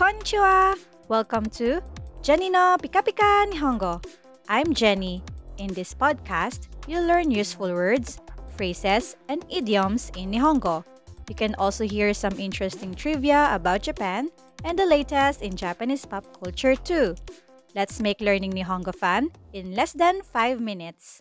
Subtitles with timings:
[0.00, 0.80] Konnichiwa!
[1.08, 1.84] Welcome to
[2.24, 4.00] Jenni no Pika Pika Nihongo.
[4.48, 5.20] I'm Jenni.
[5.58, 8.16] In this podcast, you'll learn useful words,
[8.56, 10.88] phrases, and idioms in Nihongo.
[11.28, 14.32] You can also hear some interesting trivia about Japan
[14.64, 17.14] and the latest in Japanese pop culture too.
[17.76, 21.20] Let's make learning Nihongo fun in less than 5 minutes.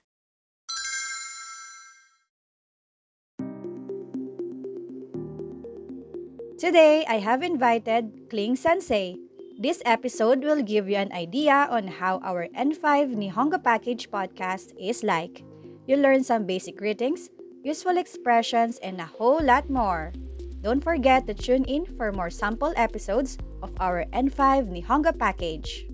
[6.59, 9.15] Today, I have invited Kling Sensei.
[9.57, 15.01] This episode will give you an idea on how our N5 Nihongo Package podcast is
[15.01, 15.41] like.
[15.87, 17.29] You'll learn some basic greetings,
[17.63, 20.11] useful expressions, and a whole lot more.
[20.59, 25.87] Don't forget to tune in for more sample episodes of our N5 Nihongo Package.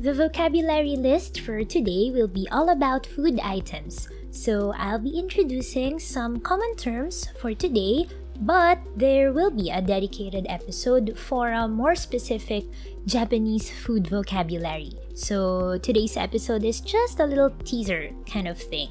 [0.00, 4.08] The vocabulary list for today will be all about food items.
[4.30, 8.08] So I'll be introducing some common terms for today
[8.40, 12.64] but there will be a dedicated episode for a more specific
[13.04, 14.92] Japanese food vocabulary.
[15.14, 18.88] So today's episode is just a little teaser kind of thing.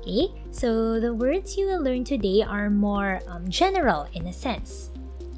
[0.00, 4.90] Okay, so the words you will learn today are more um, general in a sense.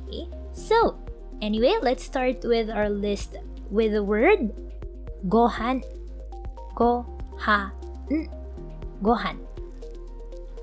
[0.09, 0.99] Okay, so
[1.41, 3.39] anyway, let's start with our list
[3.71, 4.51] with the word
[5.29, 5.87] gohan.
[6.75, 7.71] Gohan.
[9.03, 9.39] Gohan.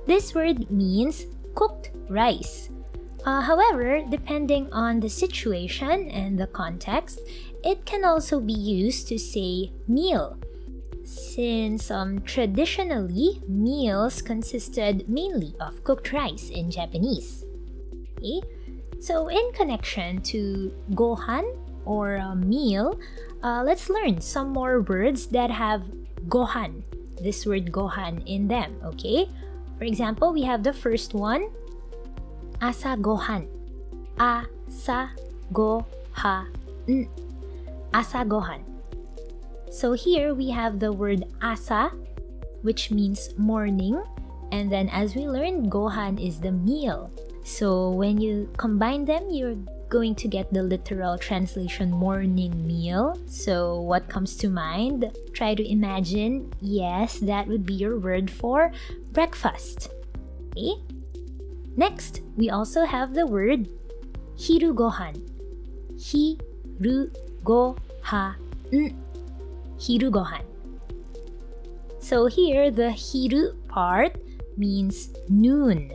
[0.06, 1.26] This word means
[1.56, 2.70] cooked rice.
[3.26, 7.20] Uh, however, depending on the situation and the context,
[7.64, 10.38] it can also be used to say meal.
[11.04, 17.44] Since um, traditionally, meals consisted mainly of cooked rice in Japanese.
[18.18, 18.42] Okay?
[19.00, 21.44] So, in connection to gohan
[21.86, 23.00] or a meal,
[23.44, 25.84] uh, let's learn some more words that have
[26.28, 26.84] gohan,
[27.22, 28.76] this word gohan in them.
[28.84, 29.28] Okay?
[29.78, 31.50] For example, we have the first one,
[32.62, 33.48] asa gohan.
[34.20, 35.12] Asa
[35.52, 36.48] gohan.
[37.94, 38.62] Asa gohan.
[39.72, 41.92] So here we have the word asa,
[42.62, 44.02] which means morning.
[44.52, 47.12] And then as we learned, gohan is the meal.
[47.46, 49.58] So when you combine them, you're
[49.90, 53.18] going to get the literal translation morning meal.
[53.26, 55.10] So what comes to mind?
[55.34, 58.72] Try to imagine, yes, that would be your word for
[59.12, 59.90] breakfast.
[60.52, 60.78] Okay?
[61.78, 63.70] Next, we also have the word
[64.38, 65.20] hiru gohan.
[66.00, 67.12] Hiru
[67.44, 68.36] gohan.
[69.80, 70.44] Hiru gohan.
[72.00, 74.16] So here the hiru part
[74.58, 75.92] means noon,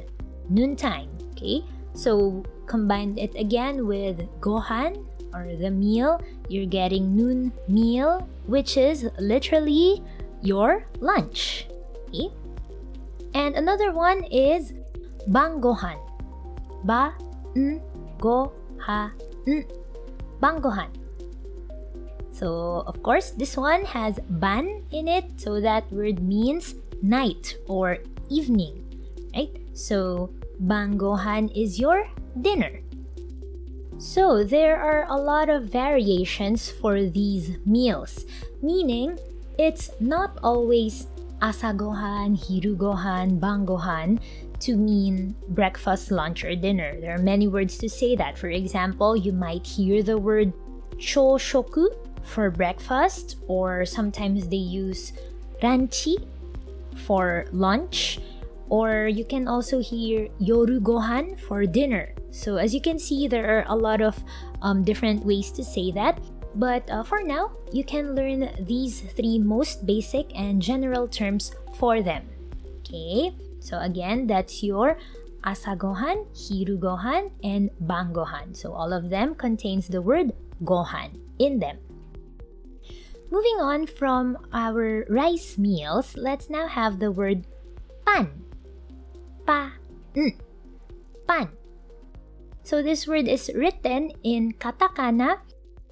[0.48, 1.08] noontime.
[1.32, 6.20] Okay, so combine it again with gohan or the meal.
[6.48, 10.02] You're getting noon meal, which is literally
[10.40, 11.66] your lunch.
[12.08, 12.30] Okay,
[13.34, 14.72] and another one is
[15.28, 15.98] Bangohan.
[16.84, 17.14] Ba
[17.56, 17.80] n
[18.20, 19.12] go ha.
[20.40, 20.90] Bangohan.
[22.34, 27.98] So, of course, this one has ban in it, so that word means night or
[28.28, 28.82] evening,
[29.32, 29.54] right?
[29.72, 32.82] So, bangohan is your dinner.
[33.98, 38.26] So, there are a lot of variations for these meals,
[38.60, 39.16] meaning
[39.56, 41.06] it's not always
[41.44, 44.16] asagohan, hirugohan, bangohan
[44.60, 46.96] to mean breakfast, lunch, or dinner.
[47.00, 48.38] There are many words to say that.
[48.38, 50.56] For example, you might hear the word
[50.96, 51.92] choshoku
[52.24, 55.12] for breakfast, or sometimes they use
[55.60, 56.16] ranchi
[57.04, 58.18] for lunch,
[58.72, 62.14] or you can also hear yoru gohan for dinner.
[62.30, 64.16] So, as you can see, there are a lot of
[64.62, 66.18] um, different ways to say that.
[66.54, 72.02] But uh, for now, you can learn these three most basic and general terms for
[72.02, 72.30] them.
[72.80, 73.34] Okay?
[73.58, 74.96] So again, that's your
[75.42, 78.56] asagohan, hirugohan, and bangohan.
[78.56, 80.32] So all of them contains the word
[80.62, 81.78] gohan in them.
[83.30, 87.46] Moving on from our rice meals, let's now have the word
[88.06, 88.30] pan.
[89.42, 89.74] Pa,
[90.14, 90.38] n,
[91.26, 91.50] pan.
[92.62, 95.42] So this word is written in katakana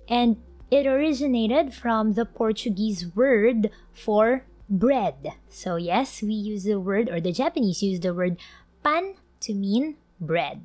[0.09, 0.37] and
[0.73, 5.37] it originated from the Portuguese word for bread.
[5.53, 8.41] So, yes, we use the word, or the Japanese use the word
[8.83, 10.65] pan to mean bread.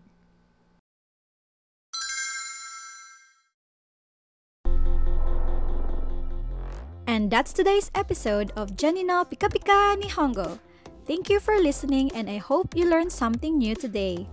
[7.05, 10.59] And that's today's episode of Jenni no Pika Pika Nihongo.
[11.03, 14.27] Thank you for listening and I hope you learned something new today.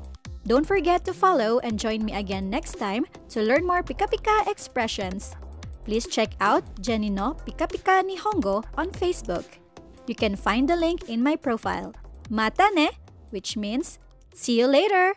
[0.47, 4.51] Don't forget to follow and join me again next time to learn more Pika Pika
[4.51, 5.35] expressions.
[5.85, 9.45] Please check out Jenny no Pika Pika Nihongo on Facebook.
[10.07, 11.93] You can find the link in my profile.
[12.31, 12.89] Mata ne,
[13.31, 13.99] which means
[14.33, 15.13] see you later.